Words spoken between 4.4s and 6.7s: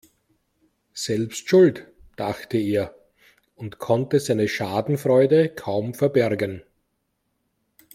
Schadenfreude kaum verbergen.